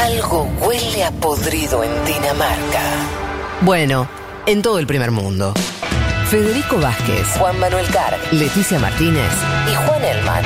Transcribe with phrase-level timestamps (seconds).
[0.00, 2.80] Algo huele a podrido en Dinamarca.
[3.60, 4.08] Bueno,
[4.46, 5.52] en todo el primer mundo.
[6.30, 9.30] Federico Vázquez, Juan Manuel Carr Leticia Martínez,
[9.70, 10.44] y Juan Elman.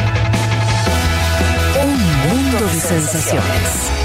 [1.85, 4.04] un mundo de sensaciones.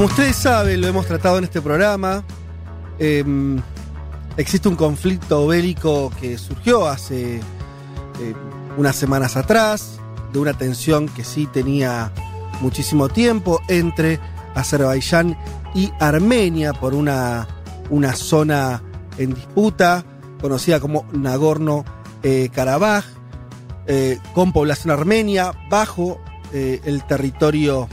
[0.00, 2.24] Como ustedes saben, lo hemos tratado en este programa.
[2.98, 3.22] eh,
[4.38, 7.42] existe un conflicto bélico que surgió hace eh,
[8.78, 10.00] unas semanas atrás,
[10.32, 12.12] de una tensión que sí tenía
[12.62, 14.18] muchísimo tiempo entre
[14.54, 15.36] Azerbaiyán
[15.74, 17.46] y Armenia por una,
[17.90, 18.82] una zona
[19.18, 20.02] en disputa
[20.40, 23.04] conocida como Nagorno-Karabaj,
[23.86, 26.18] eh, con población armenia bajo
[26.54, 27.86] eh, el territorio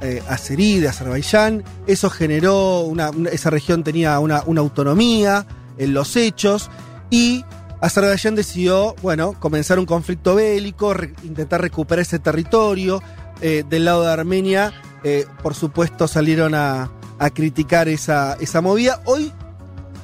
[0.00, 1.64] eh, azerí de Azerbaiyán.
[1.86, 5.46] Eso generó, una, esa región tenía una, autonomía
[5.78, 6.70] en los hechos
[7.10, 7.44] y
[7.80, 13.02] Azerbaiyán decidió, bueno, comenzar un conflicto bélico, intentar recuperar ese territorio.
[13.42, 14.72] Eh, del lado de Armenia,
[15.04, 19.02] eh, por supuesto, salieron a, a criticar esa, esa movida.
[19.04, 19.30] Hoy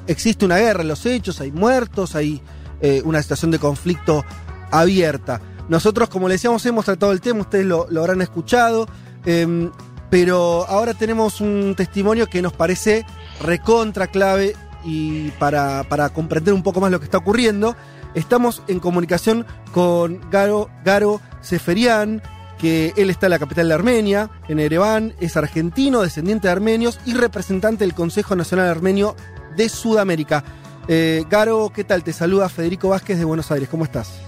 [0.06, 2.42] existe una guerra en los hechos, hay muertos, hay
[2.80, 4.24] eh, una situación de conflicto
[4.70, 5.40] abierta.
[5.68, 8.86] Nosotros, como le decíamos, hemos tratado el tema, ustedes lo, lo habrán escuchado,
[9.26, 9.70] eh,
[10.12, 13.06] pero ahora tenemos un testimonio que nos parece
[13.40, 17.74] recontra clave y para, para comprender un poco más lo que está ocurriendo.
[18.14, 22.20] Estamos en comunicación con Garo, Garo Seferian,
[22.58, 27.00] que él está en la capital de Armenia, en Ereván, es argentino, descendiente de armenios
[27.06, 29.16] y representante del Consejo Nacional Armenio
[29.56, 30.44] de Sudamérica.
[30.88, 32.04] Eh, Garo, ¿qué tal?
[32.04, 34.20] Te saluda Federico Vázquez de Buenos Aires, ¿cómo estás?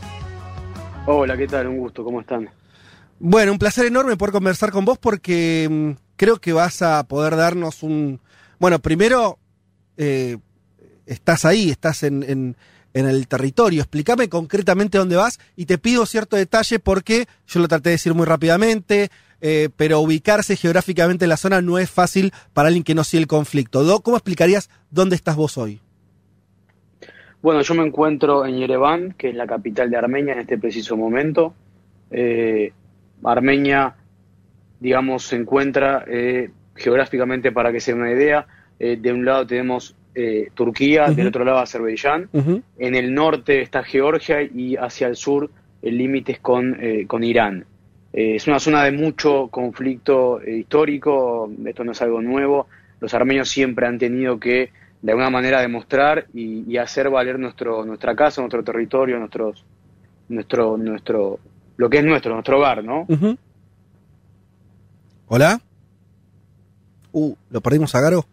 [1.05, 1.69] Hola, ¿qué tal?
[1.69, 2.49] Un gusto, ¿cómo están?
[3.27, 7.37] Bueno, un placer enorme poder conversar con vos porque mm, creo que vas a poder
[7.37, 8.21] darnos un...
[8.59, 9.39] Bueno, primero,
[9.97, 10.37] eh,
[11.07, 12.57] estás ahí, estás en, en-
[12.93, 13.81] el territorio.
[13.81, 18.13] Explícame concretamente dónde vas y te pido cierto detalle porque yo lo traté de decir
[18.13, 19.09] muy rápidamente,
[19.41, 23.23] eh, pero ubicarse geográficamente en la zona no es fácil para alguien que no sigue
[23.23, 24.03] el conflicto.
[24.03, 25.81] ¿Cómo explicarías dónde estás vos hoy?
[27.41, 30.95] Bueno, yo me encuentro en Yerevan, que es la capital de Armenia en este preciso
[30.99, 31.55] momento.
[32.11, 32.73] Eh,
[33.25, 33.95] Armenia,
[34.81, 38.47] digamos, se encuentra eh, geográficamente, para que se den una idea,
[38.79, 42.29] eh, de un lado tenemos eh, Turquía, del otro lado Azerbaiyán.
[42.79, 45.51] En el norte está Georgia y hacia el sur
[45.83, 47.67] el límite es con, con Irán.
[48.13, 52.69] Es una zona de mucho conflicto histórico, esto no es algo nuevo.
[53.01, 54.71] Los armenios siempre han tenido que,
[55.03, 59.65] de alguna manera, demostrar y, y hacer valer nuestro, nuestra casa, nuestro territorio, nuestros,
[60.29, 61.41] nuestro, nuestro,
[61.77, 63.05] lo que es nuestro, nuestro hogar, ¿no?
[63.09, 63.37] Ujú.
[65.29, 65.61] ¿Hola?
[67.13, 68.27] Uh, ¿lo perdimos a Garo?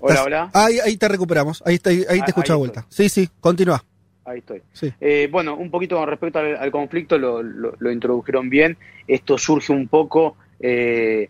[0.00, 0.50] Hola, hola.
[0.52, 2.86] Ahí, ahí te recuperamos, ahí, te- ahí te Ah, escucho de vuelta.
[2.88, 3.82] Sí, sí, continúa.
[4.24, 4.62] Ahí estoy.
[4.72, 4.92] Sí.
[5.00, 8.76] Eh, bueno, un poquito con respecto al, al conflicto, lo, lo- lo introdujeron bien.
[9.06, 11.28] Esto surge un poco eh,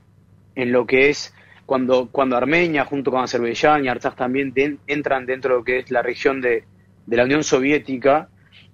[0.54, 1.34] en lo que es
[1.66, 4.54] cuando, cuando Armenia, junto con Azerbaiyán y Artsaj también,
[4.86, 6.64] entran dentro de lo que es la región de,
[7.06, 8.28] de la Unión Soviética.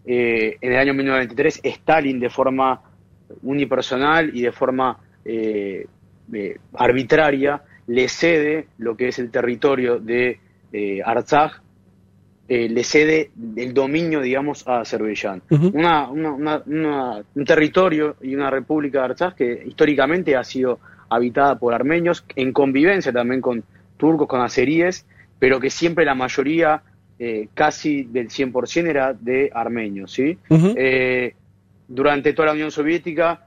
[0.06, 2.80] Eh, en el año 1993, Stalin, de forma
[3.42, 5.86] unipersonal y de forma eh,
[6.32, 10.38] eh, arbitraria, le cede lo que es el territorio de
[10.72, 11.60] eh, Artsaj
[12.48, 15.40] eh, le cede el dominio, digamos, a Azerbaiyán.
[15.72, 21.58] Una- una- una- un territorio y una república de Artsaj que históricamente ha sido habitada
[21.58, 23.62] por armenios, en convivencia también con
[23.96, 25.06] turcos, con azeríes,
[25.38, 26.82] pero que siempre la mayoría,
[27.22, 30.10] eh, casi del 100%, era de armenios.
[30.10, 30.38] ¿sí?
[30.48, 31.34] Eh,
[31.86, 33.46] durante toda la Unión Soviética,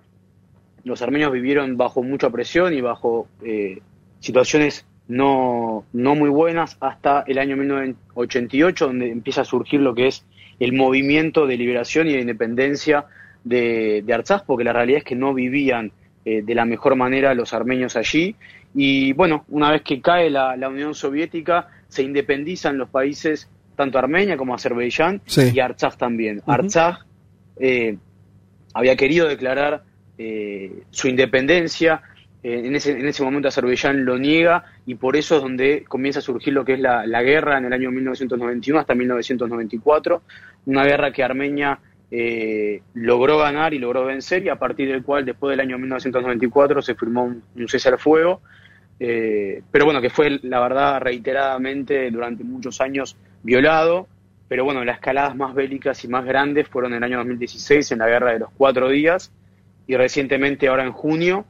[0.84, 3.80] los armenios vivieron bajo mucha presión y bajo eh,
[4.20, 10.06] situaciones no, no muy buenas hasta el año 1988, donde empieza a surgir lo que
[10.06, 10.24] es
[10.60, 13.06] el movimiento de liberación y de independencia
[13.44, 15.92] de, de Artsaj, porque la realidad es que no vivían
[16.26, 18.36] eh, de la mejor manera los armenios allí.
[18.76, 23.98] Y bueno, una vez que cae la, la Unión Soviética, se independizan los países, tanto
[23.98, 25.52] Armenia como Azerbaiyán, Sí.
[25.54, 26.42] y Artsaj también.
[26.46, 27.00] Artsaj
[27.60, 27.98] eh,
[28.74, 29.84] había querido declarar
[30.18, 32.02] eh, su independencia,
[32.44, 36.20] eh, en, ese, en ese momento Azerbaiyán lo niega y por eso es donde comienza
[36.20, 40.22] a surgir lo que es la, la guerra en el año 1991 hasta 1994,
[40.66, 41.80] una guerra que Armenia
[42.12, 46.82] eh, logró ganar y logró vencer y a partir del cual después del año 1994
[46.82, 48.42] se firmó un, un cese al fuego,
[49.00, 54.08] eh, pero bueno, que fue la verdad reiteradamente durante muchos años violado,
[54.48, 58.00] pero bueno, las escaladas más bélicas y más grandes fueron en el año 2016 en
[58.00, 59.32] la guerra de los cuatro días
[59.88, 61.46] y recientemente ahora en junio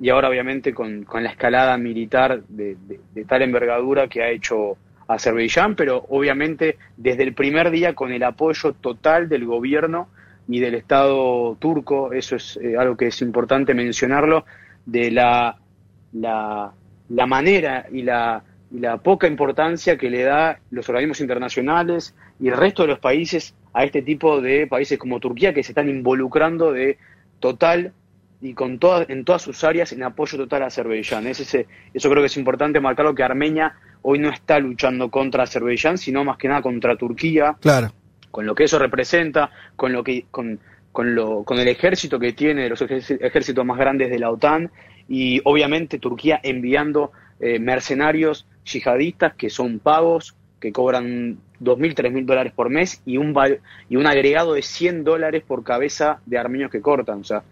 [0.00, 2.76] y ahora obviamente con, con la escalada militar de,
[3.14, 4.76] de, tal envergadura que ha hecho
[5.08, 10.08] Azerbaiyán, pero obviamente desde el primer día con el apoyo total del gobierno
[10.46, 14.44] y del Estado turco, eso es eh, algo que es importante mencionarlo,
[14.86, 15.56] de la,
[16.12, 16.72] la,
[17.08, 22.48] la manera y la, y la poca importancia que le da los organismos internacionales y
[22.48, 25.88] el resto de los países a este tipo de países como Turquía que se están
[25.88, 26.98] involucrando de
[27.40, 27.92] total
[28.40, 31.26] y con todas, en todas sus áreas en apoyo total a Azerbaiyán.
[31.26, 35.44] Es ese, eso creo que es importante marcarlo que Armenia hoy no está luchando contra
[35.44, 37.56] Azerbaiyán, sino más que nada contra Turquía.
[37.60, 37.92] Claro.
[38.30, 40.60] Con lo que eso representa, con lo que, con,
[40.92, 44.70] con, lo, con el ejército que tiene, los ejércitos más grandes de la OTAN,
[45.08, 52.52] y obviamente Turquía enviando eh, mercenarios yihadistas que son pagos, que cobran 2.000, 3.000 dólares
[52.52, 53.34] por mes y un,
[53.88, 57.20] y un agregado de 100 dólares por cabeza de armenios que cortan.
[57.20, 57.42] O sea,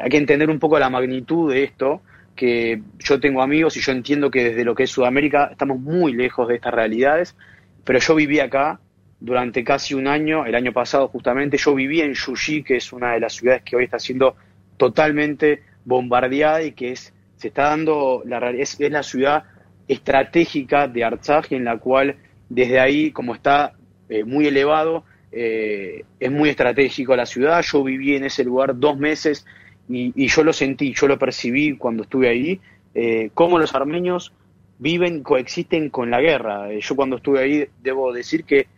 [0.00, 2.02] hay que entender un poco la magnitud de esto,
[2.36, 6.14] que yo tengo amigos y yo entiendo que desde lo que es Sudamérica estamos muy
[6.14, 7.36] lejos de estas realidades,
[7.84, 8.80] pero yo viví acá
[9.20, 13.12] durante casi un año, el año pasado justamente, yo viví en Yuyi, que es una
[13.12, 14.36] de las ciudades que hoy está siendo
[14.76, 17.12] totalmente bombardeada y que es
[17.42, 19.42] se está dando la es, es la ciudad
[19.88, 22.16] estratégica de Artsaj en la cual
[22.48, 23.72] desde ahí como está
[24.08, 27.60] eh, muy elevado eh, es muy estratégico la ciudad.
[27.62, 29.44] Yo viví en ese lugar dos meses
[29.88, 32.60] y, yo lo sentí yo lo percibí cuando estuve ahí
[32.94, 34.32] eh, cómo los armenios
[34.78, 36.72] viven coexisten con la guerra.
[36.78, 38.68] Yo cuando estuve ahí debo decir que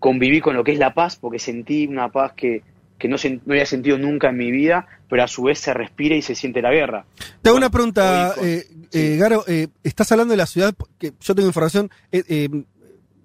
[0.00, 2.62] conviví con lo que es la paz porque sentí una paz que
[2.98, 6.14] que no, no había sentido nunca en mi vida, pero a su vez se respira
[6.16, 7.04] y se siente la guerra.
[7.42, 9.44] Te hago una pregunta, eh, eh, Garo.
[9.46, 12.48] Eh, estás hablando de la ciudad, que yo tengo información, eh,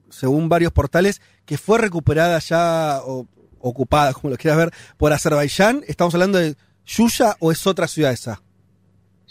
[0.09, 3.27] según varios portales, que fue recuperada ya, o
[3.59, 5.83] ocupada, como lo quieras ver, por Azerbaiyán.
[5.88, 8.41] ¿Estamos hablando de Yuya o es otra ciudad esa?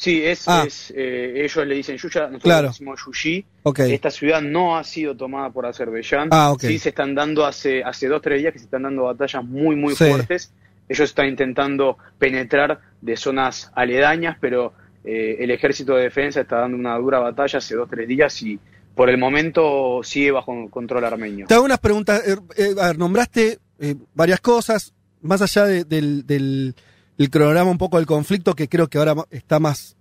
[0.01, 0.65] Sí, es, ah.
[0.67, 2.69] es eh, ellos le dicen Yuya, nosotros claro.
[2.69, 3.45] decimos Yuyi.
[3.65, 3.93] Okay.
[3.93, 6.29] Esta ciudad no ha sido tomada por Azerbaiyán.
[6.31, 6.71] Ah, okay.
[6.71, 9.77] Sí se están dando hace, hace dos, tres días que se están dando batallas muy,
[9.77, 10.07] muy sí.
[10.07, 10.55] fuertes.
[10.89, 14.73] Ellos están intentando penetrar de zonas aledañas, pero
[15.05, 18.59] eh, el ejército de defensa está dando una dura batalla hace dos, tres días y
[18.95, 21.47] por el momento sigue bajo control armenio.
[21.47, 22.23] Te hago unas preguntas.
[22.57, 26.75] Eh, a ver, nombraste eh, varias cosas, más allá de, del, del
[27.21, 29.95] el cronograma un poco del conflicto, que creo que ahora está más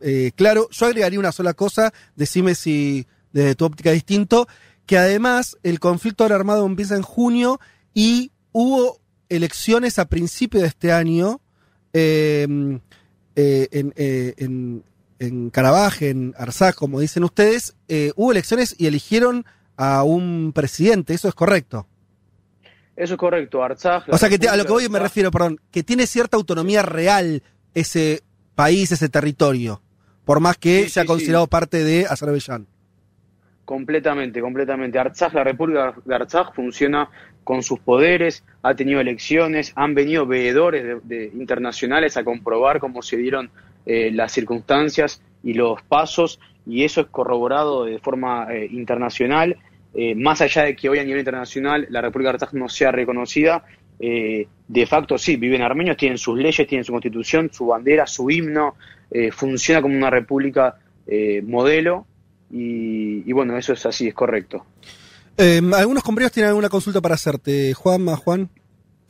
[0.00, 0.68] eh, claro.
[0.70, 4.46] Yo agregaría una sola cosa, decime si desde tu óptica distinto,
[4.86, 7.58] que además el conflicto armado empieza en junio
[7.92, 11.40] y hubo elecciones a principio de este año
[11.92, 12.46] eh,
[13.34, 14.84] eh, en, en,
[15.18, 17.74] en Karabaj, en Arzak, como dicen ustedes,
[18.14, 19.44] hubo elecciones y eligieron
[19.76, 21.88] a un presidente, ¿eso es correcto?
[23.00, 24.04] Eso es correcto, Artsaj.
[24.10, 26.82] O sea, que te, a lo que hoy me refiero, perdón, que tiene cierta autonomía
[26.82, 27.42] real
[27.72, 28.20] ese
[28.54, 29.80] país, ese territorio,
[30.26, 31.50] por más que sí, sea sí, considerado sí.
[31.50, 32.66] parte de Azerbaiyán.
[33.64, 34.98] Completamente, completamente.
[34.98, 37.08] Artsaj, la República de Artsaj funciona
[37.42, 43.00] con sus poderes, ha tenido elecciones, han venido veedores de, de internacionales a comprobar cómo
[43.00, 43.50] se dieron
[43.86, 49.56] eh, las circunstancias y los pasos, y eso es corroborado de forma eh, internacional
[49.94, 52.92] eh, más allá de que hoy a nivel internacional la República de Artsaj no sea
[52.92, 53.64] reconocida,
[53.98, 58.30] eh, de facto sí, viven armenios, tienen sus leyes, tienen su constitución, su bandera, su
[58.30, 58.76] himno,
[59.10, 60.76] eh, funciona como una república
[61.42, 62.06] modelo
[62.52, 64.64] y, y, bueno, eso es así, es correcto.
[65.74, 67.74] algunos compañeros tienen alguna consulta para hacerte.
[67.74, 68.48] Juanma, Juan.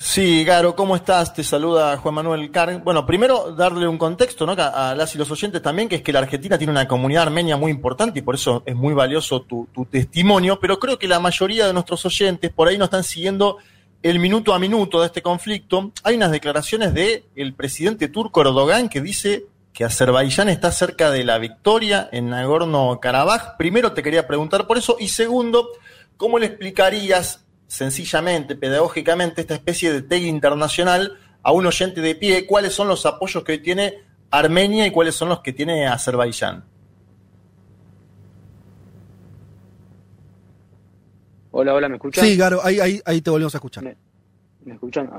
[0.02, 1.35] Sí, Garo, ¿cómo estás?
[1.35, 2.83] Te saluda Juan Manuel Car.
[2.83, 4.52] Bueno, primero darle un contexto ¿no?
[4.52, 7.59] a, las y los oyentes también, que es que la Argentina tiene una comunidad armenia
[7.59, 11.66] muy importante y por eso es muy valioso tu, testimonio, pero creo que la mayoría
[11.66, 13.59] de nuestros oyentes por ahí no están siguiendo
[14.02, 15.92] el minuto a minuto de este conflicto.
[16.02, 21.25] Hay unas declaraciones de el presidente turco Erdogan que dice que Azerbaiyán está cerca de
[21.25, 23.59] la victoria en Nagorno-Karabaj.
[23.59, 25.69] Primero te quería preguntar por eso y segundo,
[26.16, 32.44] ¿cómo le explicarías sencillamente, pedagógicamente, esta especie de TEG internacional a un oyente de pie,
[32.44, 33.94] cuáles son los apoyos que hoy tiene
[34.28, 36.64] Armenia y cuáles son los que tiene Azerbaiyán.
[41.52, 42.24] Hola, hola, ¿me escuchan?
[42.24, 43.96] Sí, Garo, ahí, ahí, ahí te volvemos a escuchar.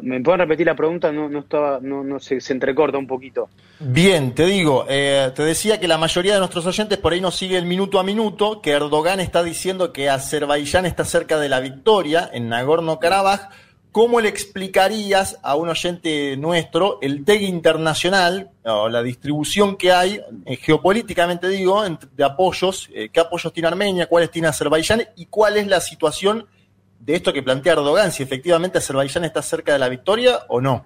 [0.02, 1.12] ¿Me, pueden repetir la pregunta?
[1.12, 3.50] No, estaba, no, se entrecorta un poquito.
[3.80, 7.36] Bien, te digo, eh, te decía que la mayoría de nuestros oyentes por ahí nos
[7.36, 11.60] sigue el minuto a minuto, que Erdogan está diciendo que Azerbaiyán está cerca de la
[11.60, 13.50] victoria en Nagorno-Karabaj.
[13.92, 20.22] ¿Cómo le explicarías a un oyente nuestro el TEG internacional, o la distribución que hay,
[20.46, 21.84] eh, geopolíticamente digo,
[22.16, 26.48] de apoyos, eh, qué apoyos tiene Armenia, cuáles tiene Azerbaiyán y cuál es la situación
[27.04, 30.86] de esto que plantea Erdogan, si efectivamente Azerbaiyán está cerca de la victoria o no?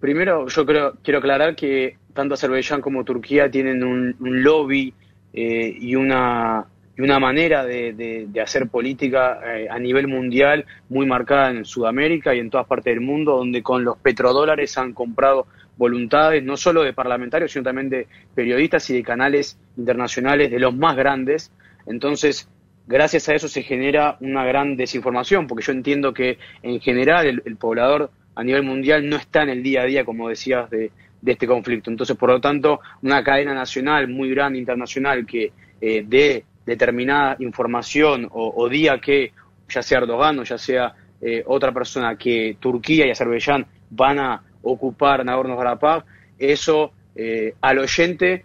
[0.00, 4.92] Primero, yo creo, quiero aclarar que tanto Azerbaiyán como Turquía tienen un, lobby
[5.32, 6.66] eh, y una
[6.98, 12.40] y una manera de, hacer política eh, a nivel mundial muy marcada en Sudamérica y
[12.40, 16.92] en todas partes del mundo, donde con los petrodólares han comprado voluntades no solo de
[16.92, 21.52] parlamentarios, sino también de periodistas y de canales internacionales de los más grandes.
[21.86, 22.48] Entonces,
[22.88, 27.56] gracias a eso se genera una gran desinformación, porque yo entiendo que en general el,
[27.56, 30.90] poblador a nivel mundial no está en el día a día, como decías, de,
[31.24, 31.90] este conflicto.
[31.90, 38.28] Entonces, por lo tanto, una cadena nacional muy grande, internacional, que eh, dé determinada información
[38.30, 39.32] o, diga que
[39.68, 44.42] ya sea Erdogan o ya sea eh, otra persona que Turquía y Azerbaiyán van a
[44.62, 46.04] ocupar Nagorno-Karabaj,
[46.38, 48.44] eso eh, al oyente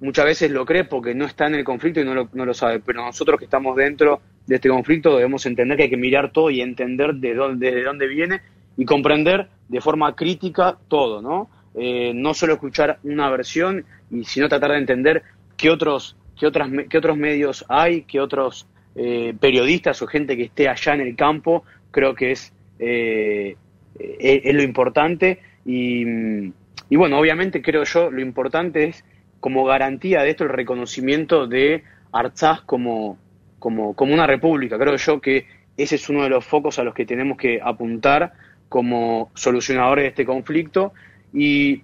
[0.00, 2.54] muchas veces lo cree porque no está en el conflicto y no lo, no lo
[2.54, 6.30] sabe, pero nosotros que estamos dentro de este conflicto debemos entender que hay que mirar
[6.32, 8.40] todo y entender de dónde, de dónde viene
[8.76, 11.48] y comprender de forma crítica todo, ¿no?
[11.74, 15.22] Eh, no solo escuchar una versión, y sino tratar de entender
[15.56, 20.44] qué otros, qué otras, qué otros medios hay, qué otros eh, periodistas o gente que
[20.44, 23.56] esté allá en el campo, creo que es, es,
[23.98, 25.40] es, lo importante.
[25.64, 26.04] Y,
[26.90, 29.04] y bueno, obviamente creo yo, lo importante es
[29.44, 33.18] como garantía de esto el reconocimiento de Artsaj como,
[33.58, 34.78] como, como una república.
[34.78, 35.46] Creo yo que
[35.76, 38.32] ese es uno de los focos a los que tenemos que apuntar
[38.70, 40.94] como solucionadores de este conflicto.
[41.34, 41.82] Y,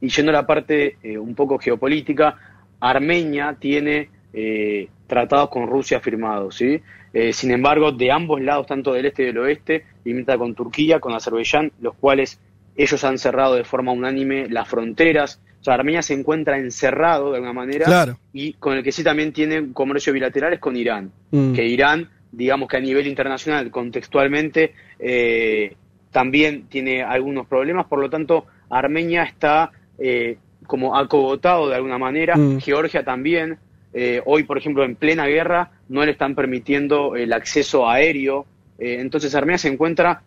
[0.00, 2.38] y yendo a la parte eh, un poco geopolítica,
[2.78, 6.80] Armenia tiene eh, tratados con Rusia firmados, ¿sí?
[7.12, 11.00] Eh, sin embargo, de ambos lados, tanto del este y del oeste, limita con Turquía,
[11.00, 12.38] con Azerbaiyán, los cuales
[12.76, 17.52] ellos han cerrado de forma unánime las fronteras, sea, Armenia se encuentra encerrado de alguna
[17.52, 21.54] manera y con el que sí también tiene un comercio bilateral es con Irán, mm.
[21.54, 25.74] que Irán, digamos que a nivel internacional, contextualmente, eh,
[26.12, 32.36] también tiene algunos problemas, por lo tanto, Armenia está eh, como acogotado de alguna manera,
[32.36, 32.60] mm.
[32.60, 33.58] Georgia también,
[33.92, 38.46] eh, hoy, por ejemplo, en plena guerra, no le están permitiendo el acceso aéreo,
[38.78, 40.22] entonces Armenia se encuentra,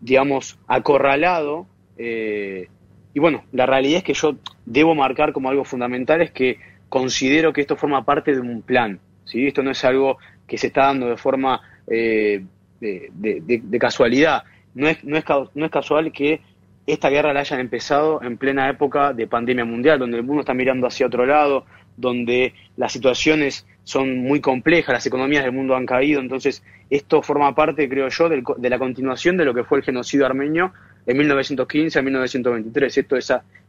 [0.00, 1.66] digamos, acorralado
[3.18, 6.56] y bueno, la realidad es que yo debo marcar como algo fundamental es que
[6.88, 9.00] considero que esto forma parte de un plan.
[9.24, 9.48] ¿sí?
[9.48, 12.44] Esto no es algo que se está dando de forma eh,
[12.78, 14.44] de, casualidad.
[14.76, 16.42] No es, no, es, no es casual que
[16.86, 20.54] esta guerra la hayan empezado en plena época de pandemia mundial, donde el mundo está
[20.54, 25.86] mirando hacia otro lado, donde las situaciones son muy complejas, las economías del mundo han
[25.86, 29.84] caído, entonces esto forma parte, creo yo, de la continuación de lo que fue el
[29.84, 30.72] genocidio armenio
[31.08, 32.98] de 1915 a 1923.
[32.98, 33.16] Esto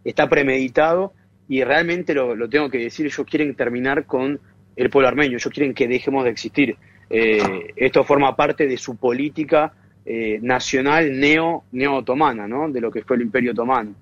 [0.04, 1.14] está premeditado
[1.48, 4.38] y realmente lo, tengo que decir, ellos quieren terminar con
[4.76, 6.76] el pueblo armenio, ellos quieren que dejemos de existir.
[7.10, 9.72] Eh, esto forma parte de su política
[10.06, 12.70] eh, nacional neo, neo-otomana, ¿no?
[12.70, 13.96] de lo que fue el imperio otomano.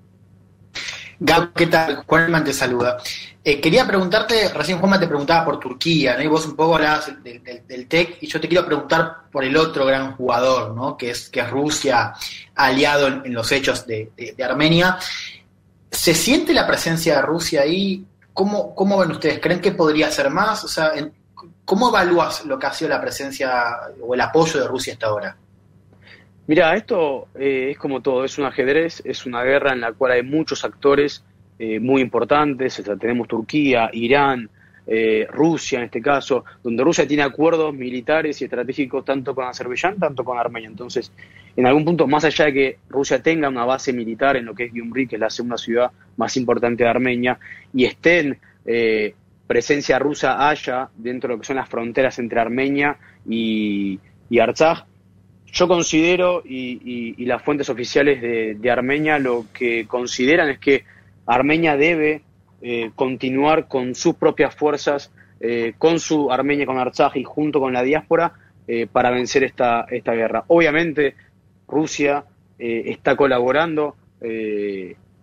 [1.20, 2.04] Gab, ¿qué tal?
[2.06, 2.96] Juanma te saluda.
[3.42, 6.22] Eh, quería preguntarte, recién Juanma te preguntaba por Turquía, ¿no?
[6.22, 9.84] Y vos un poco hablabas del, TEC, y yo te quiero preguntar por el otro
[9.84, 10.96] gran jugador, ¿no?
[10.96, 12.12] Que es, que Rusia,
[12.54, 14.12] aliado en, los hechos de,
[14.44, 14.96] Armenia.
[15.90, 18.04] ¿Se siente la presencia de Rusia ahí?
[18.32, 19.40] ¿Cómo, ¿Cómo ven ustedes?
[19.40, 20.62] ¿Creen que podría ser más?
[20.62, 20.92] O sea,
[21.64, 25.36] ¿cómo evalúas lo que ha sido la presencia o el apoyo de Rusia hasta ahora?
[26.48, 30.12] Mira, esto eh, es como todo, es un ajedrez, es una guerra en la cual
[30.12, 31.22] hay muchos actores
[31.58, 34.48] eh, muy importantes, tenemos Turquía, Irán,
[34.86, 39.98] eh, Rusia en este caso, donde Rusia tiene acuerdos militares y estratégicos tanto con Azerbaiyán,
[39.98, 40.70] tanto con Armenia.
[40.70, 41.12] Entonces,
[41.54, 44.64] en algún punto, más allá de que Rusia tenga una base militar en lo que
[44.64, 47.38] es Gyumri, que es la segunda ciudad más importante de Armenia,
[47.74, 48.38] y estén
[49.46, 52.96] presencia rusa haya dentro de lo que son las fronteras entre Armenia
[53.28, 54.00] y,
[54.30, 54.38] y
[55.52, 60.84] yo considero, y, las fuentes oficiales de, Armenia lo que consideran es que
[61.26, 62.22] Armenia debe
[62.60, 67.72] eh, continuar con sus propias fuerzas, eh, con su Armenia, con Artsaj y junto con
[67.72, 68.32] la diáspora
[68.66, 70.44] eh, para vencer esta, esta guerra.
[70.48, 71.14] Obviamente
[71.66, 72.24] Rusia
[72.58, 73.94] está colaborando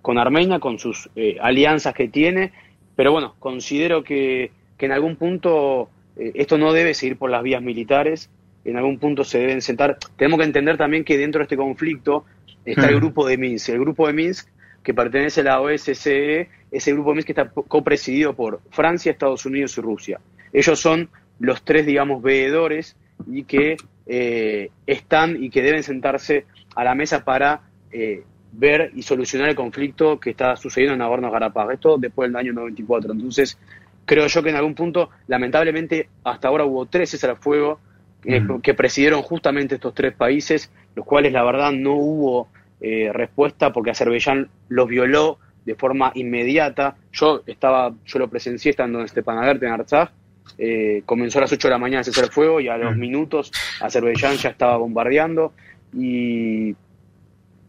[0.01, 1.09] con Armenia, con sus
[1.41, 2.53] alianzas que tiene,
[2.95, 7.61] pero bueno, considero que, que en algún punto esto no debe seguir por las vías
[7.61, 8.29] militares,
[8.65, 9.97] en algún punto se deben sentar.
[10.17, 12.25] Tenemos que entender también que dentro de este conflicto
[12.65, 13.69] está el grupo de Minsk.
[13.69, 14.49] El grupo de Minsk,
[14.83, 19.11] que pertenece a la OSCE, es el grupo de Minsk que está copresidido por Francia,
[19.11, 20.19] Estados Unidos y Rusia.
[20.51, 22.95] Ellos son los tres, digamos, veedores
[23.27, 26.45] y que eh, están y que deben sentarse
[26.75, 31.73] a la mesa para eh, ver y solucionar el conflicto que está sucediendo en Nagorno-Karabaj.
[31.73, 33.13] Esto después del año 94.
[33.13, 33.57] Entonces,
[34.05, 37.79] creo yo que en algún punto, lamentablemente, hasta ahora hubo tres cesar fuego
[38.27, 42.47] eh, que presidieron justamente estos tres países, los cuales la verdad no hubo
[42.81, 46.95] eh, respuesta porque Azerbaiyán los violó de forma inmediata.
[47.11, 50.09] Yo estaba, yo lo presencié estando en Stepanakert, en Artsaj.
[50.57, 52.95] Eh, comenzó a las 8 de la mañana a cesar el fuego y a los
[52.95, 53.51] minutos
[53.81, 55.53] Azerbaiyán ya estaba bombardeando.
[55.93, 56.75] Y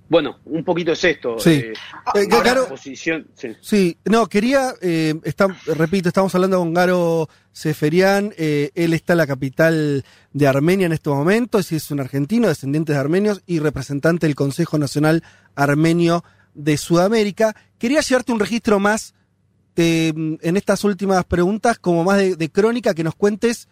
[0.09, 1.39] bueno, un poquito es esto.
[1.39, 1.51] Sí.
[1.51, 1.73] eh,
[2.15, 3.49] Eh, Garo- la posición, sí.
[3.61, 9.19] Sí, no, quería, eh, está- repito, estamos hablando con Garo Seferian, eh, él está en
[9.19, 13.59] la capital de Armenia en este momento, es, es un argentino, descendiente de armenios y
[13.59, 15.23] representante del Consejo Nacional
[15.55, 16.23] Armenio
[16.55, 17.57] de Sudamérica.
[17.79, 19.15] Quería llevarte un registro más
[19.75, 23.69] de, mm, en estas últimas preguntas, como más de, de crónica, que nos cuentes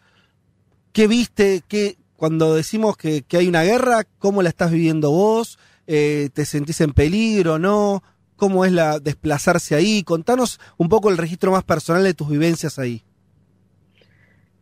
[0.93, 5.59] qué viste, qué, cuando decimos que, que hay una guerra, cómo la estás viviendo vos,
[5.87, 8.03] eh, te sentís en peligro, ¿no?
[8.37, 10.03] ¿Cómo es la desplazarse ahí?
[10.05, 13.03] Contanos un poco el registro más personal de tus vivencias ahí.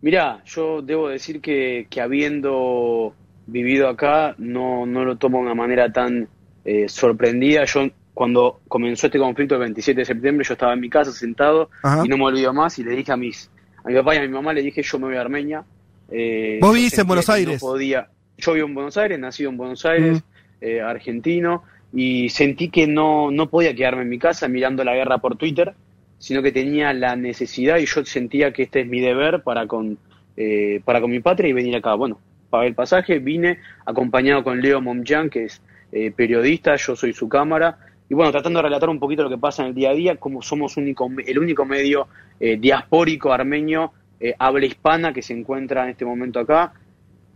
[0.00, 3.14] Mirá, yo debo decir que, que habiendo
[3.46, 6.26] vivido acá, no, no lo tomo de una manera tan
[6.64, 7.64] eh, sorprendida.
[7.64, 11.70] Yo, cuando comenzó este conflicto el 27 de septiembre, yo estaba en mi casa sentado
[11.84, 12.02] Ajá.
[12.04, 13.48] y no me olvido más y le dije a mis
[13.84, 15.64] a mi papá y a mi mamá, le dije, yo me voy a Armenia.
[16.12, 17.60] Eh, ¿Vos vivís en Buenos que no Aires?
[17.60, 18.08] podía.
[18.38, 20.22] Yo vivo en Buenos Aires, nacido en Buenos Aires,
[20.60, 25.18] eh, argentino, y sentí que no, no podía quedarme en mi casa mirando la guerra
[25.18, 25.74] por Twitter,
[26.18, 29.98] sino que tenía la necesidad y yo sentía que este es mi deber para con,
[30.36, 31.94] eh, para con mi patria y venir acá.
[31.94, 35.60] Bueno, pagué el pasaje, vine acompañado con Leo Momjan, que es
[35.92, 37.78] eh, periodista, yo soy su cámara,
[38.08, 40.16] y bueno, tratando de relatar un poquito lo que pasa en el día a día,
[40.16, 42.08] como somos único, el único medio
[42.40, 46.72] eh, diaspórico armenio, eh, habla hispana que se encuentra en este momento acá.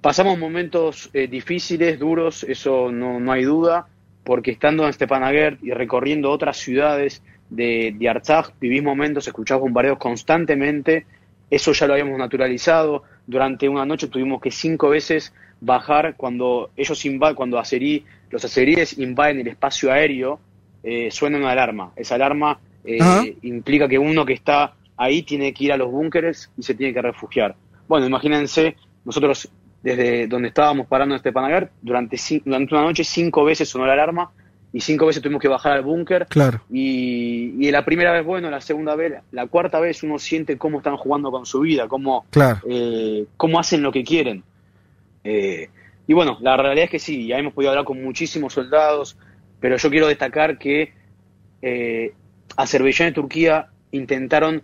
[0.00, 3.88] Pasamos momentos eh, difíciles, duros, eso no, no hay duda,
[4.22, 9.98] porque estando en Stepanakert y recorriendo otras ciudades de, de Artsaj, vivís momentos, escuchás bombardeos
[9.98, 11.06] constantemente,
[11.50, 13.02] eso ya lo habíamos naturalizado.
[13.26, 18.96] Durante una noche tuvimos que cinco veces bajar cuando ellos invaden, cuando azerí, los azeríes
[18.98, 20.38] invaden el espacio aéreo,
[20.84, 21.92] eh, suena una alarma.
[21.96, 26.50] Esa alarma eh, implica que uno que está ahí tiene que ir a los búnkeres
[26.56, 27.54] y se tiene que refugiar.
[27.88, 29.48] Bueno, imagínense, nosotros
[29.82, 33.92] desde donde estábamos parando en Stepanakert, durante, cin- durante una noche cinco veces sonó la
[33.92, 34.30] alarma
[34.72, 36.60] y cinco veces tuvimos que bajar al búnker Claro.
[36.70, 40.78] y, y la primera vez bueno, la segunda vez, la cuarta vez uno siente cómo
[40.78, 42.58] están jugando con su vida, cómo, Claro.
[42.68, 44.42] eh, cómo hacen lo que quieren.
[45.24, 45.68] Eh,
[46.08, 49.16] y bueno, la realidad es que sí, ya hemos podido hablar con muchísimos soldados,
[49.60, 50.92] pero yo quiero destacar que
[51.62, 52.12] eh,
[52.56, 54.62] Azerbaiyán y Turquía intentaron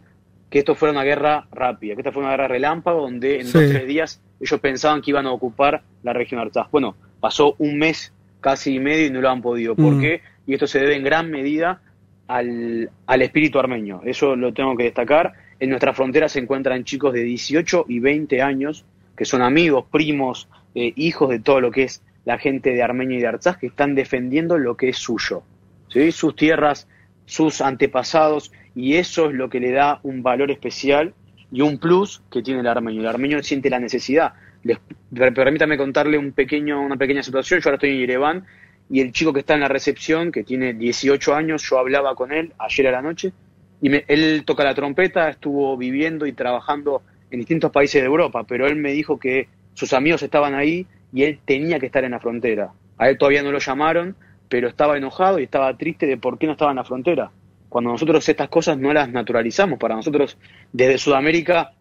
[0.52, 3.52] que esto fuera una guerra rápida, que esta fuera una guerra relámpago, donde en Sí.
[3.54, 6.68] dos o tres días ellos pensaban que iban a ocupar la región Artsaj.
[6.70, 9.74] Bueno, pasó un mes casi y medio y no lo han podido.
[9.74, 10.00] ¿Por Mm.
[10.00, 10.20] qué?
[10.46, 11.80] Y esto se debe en gran medida
[12.28, 14.02] al, al espíritu armenio.
[14.04, 15.32] Eso lo tengo que destacar.
[15.58, 18.84] En nuestra frontera se encuentran chicos de 18 y 20 años,
[19.16, 23.18] que son amigos, primos, eh, hijos de todo lo que es la gente de Armenia
[23.18, 25.42] y de Artsaj, que están defendiendo lo que es suyo.
[25.88, 26.12] ¿sí?
[26.12, 26.88] Sus tierras,
[27.26, 31.14] sus antepasados, y eso es lo que le da un valor especial
[31.50, 33.00] y un plus que tiene el armenio.
[33.02, 34.32] El armenio siente la necesidad.
[34.64, 34.78] Les,
[35.14, 37.60] per- permítame contarle un pequeño, una pequeña situación.
[37.60, 38.44] Yo ahora estoy en Yerevan
[38.90, 42.32] y el chico que está en la recepción, que tiene 18 años, yo hablaba con
[42.32, 43.32] él ayer a la noche
[43.80, 48.44] y me- él toca la trompeta, estuvo viviendo y trabajando en distintos países de Europa,
[48.44, 52.12] pero él me dijo que sus amigos estaban ahí y él tenía que estar en
[52.12, 52.72] la frontera.
[52.98, 54.16] A él todavía no lo llamaron,
[54.48, 57.30] pero estaba enojado y estaba triste de por qué no estaba en la frontera.
[57.72, 60.36] Cuando nosotros estas cosas no las naturalizamos, para nosotros
[60.74, 61.72] desde Sudamérica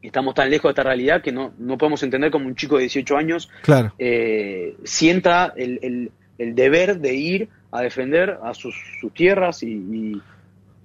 [0.00, 2.82] estamos tan lejos de esta realidad que no, no podemos entender como un chico de
[2.84, 3.92] 18 años Claro.
[3.98, 10.20] eh, sienta el, el- el deber de ir a defender a sus, sus tierras y,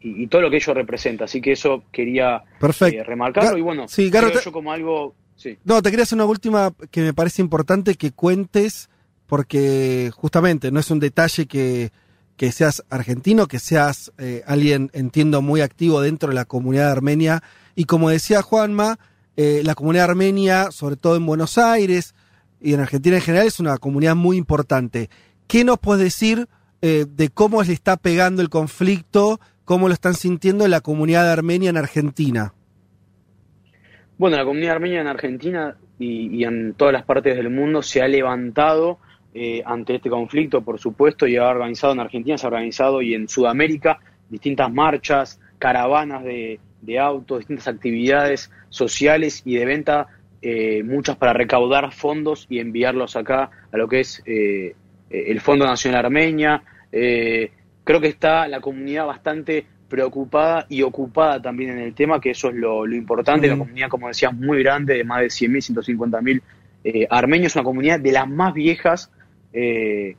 [0.02, 1.24] y- todo lo que ello representa.
[1.26, 2.44] Así que eso quería
[2.98, 5.16] eh, remarcarlo y bueno, sí, creo yo como algo...
[5.38, 5.58] Sí.
[5.64, 8.90] No, te quería hacer una última que me parece importante que cuentes,
[9.28, 11.92] porque justamente no es un detalle que,
[12.42, 17.44] que seas argentino, que seas eh, alguien, entiendo, muy activo dentro de la comunidad armenia.
[17.76, 18.98] Y como decía Juanma,
[19.38, 22.16] eh, la comunidad armenia, sobre todo en Buenos Aires
[22.60, 25.12] y en Argentina en general, es una comunidad muy importante.
[25.46, 26.48] ¿Qué nos puedes decir
[26.82, 31.70] eh, de cómo le está pegando el conflicto, cómo lo están sintiendo la comunidad armenia
[31.70, 32.56] en Argentina?
[34.18, 38.02] Bueno, la comunidad armenia en Argentina y, y en todas las partes del mundo se
[38.02, 38.98] ha levantado
[39.34, 43.14] eh, ante este conflicto, por supuesto, y ha organizado en Argentina, se ha organizado y
[43.14, 50.08] en Sudamérica distintas marchas, caravanas de, de autos, distintas actividades sociales y de venta,
[50.42, 54.76] eh, muchas para recaudar fondos y enviarlos acá a lo que es eh,
[55.10, 56.64] el Fondo Nacional Armenia.
[56.92, 57.52] Eh,
[57.84, 62.48] creo que está la comunidad bastante preocupada y ocupada también en el tema, que eso
[62.50, 63.48] es lo, lo importante.
[63.48, 63.60] La Mm.
[63.60, 66.42] comunidad, como decías, muy grande, de más de 100.000, 150.000
[66.84, 69.12] eh, armenios, una comunidad de las más viejas
[69.54, 70.16] eh,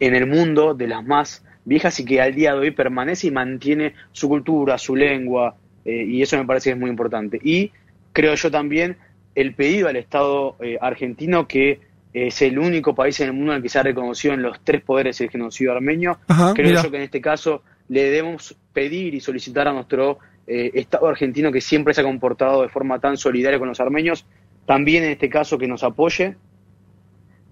[0.00, 3.30] en el mundo, de las más viejas y que al día de hoy permanece y
[3.30, 7.38] mantiene su cultura, su lengua, eh, y eso me parece que es muy importante.
[7.42, 7.70] Y
[8.12, 8.96] creo yo también
[9.34, 11.80] el pedido al Estado eh, argentino que
[12.12, 14.60] es el único país en el mundo en el que se ha reconocido en los
[14.62, 16.18] tres poderes el genocidio armenio.
[16.28, 16.82] Ajá, creo mira.
[16.82, 21.50] yo que en este caso le debemos pedir y solicitar a nuestro eh, Estado argentino
[21.50, 24.26] que siempre se ha comportado de forma tan solidaria con los armenios,
[24.66, 26.36] también en este caso que nos apoye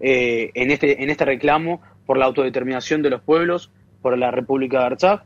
[0.01, 4.79] eh, en, este, en este reclamo por la autodeterminación de los pueblos, por la República
[4.79, 5.21] de Artsaj,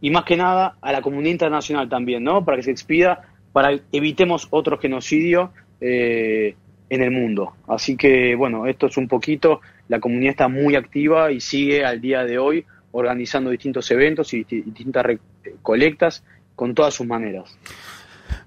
[0.00, 2.44] y más que nada a la comunidad internacional también, ¿no?
[2.44, 6.54] Para que se expida, para que evitemos otro genocidio eh,
[6.90, 7.54] en el mundo.
[7.66, 12.00] Así que, bueno, esto es un poquito, la comunidad está muy activa y sigue al
[12.00, 15.18] día de hoy organizando distintos eventos y disti- distintas re-
[15.62, 17.58] colectas con todas sus maneras.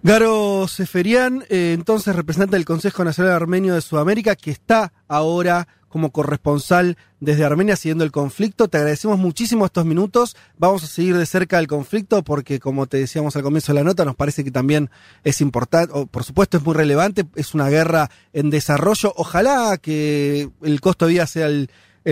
[0.03, 6.11] Garo Seferian, eh, entonces representante del Consejo Nacional Armenio de Sudamérica, que está ahora como
[6.11, 8.69] corresponsal desde Armenia siguiendo el conflicto.
[8.69, 10.37] Te agradecemos muchísimo estos minutos.
[10.57, 13.83] Vamos a seguir de cerca el conflicto porque, como te decíamos al comienzo de la
[13.83, 14.89] nota, nos parece que también
[15.23, 19.11] es importante, o por supuesto es muy relevante, es una guerra en desarrollo.
[19.17, 21.69] Ojalá que el costo de vida sea el,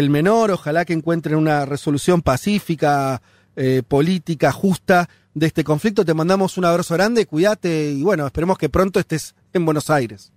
[0.10, 3.21] menor, ojalá que encuentren una resolución pacífica,
[3.56, 6.06] eh, política, justa de este conflicto.
[6.06, 10.32] Te mandamos un abrazo grande, cuídate y bueno, esperemos que pronto estés en Buenos Aires.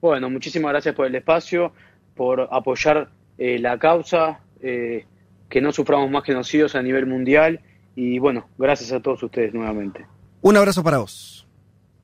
[0.00, 1.72] Bueno, muchísimas gracias por el espacio,
[2.14, 5.04] por apoyar eh, la causa, eh,
[5.48, 7.60] que no suframos más genocidios a nivel mundial
[7.96, 10.06] y bueno, gracias a todos ustedes nuevamente.
[10.42, 11.46] Un abrazo para vos.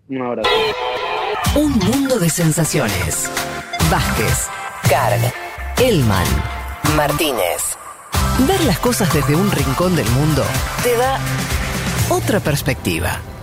[0.09, 0.51] Un abrazo.
[1.57, 3.31] Un mundo de sensaciones.
[3.91, 4.49] Vázquez,
[4.91, 5.33] Carg,
[5.79, 6.27] Elman.
[6.95, 7.77] Martínez.
[8.47, 10.43] Ver las cosas desde un rincón del mundo
[10.83, 11.19] te da
[12.09, 13.36] otra perspectiva.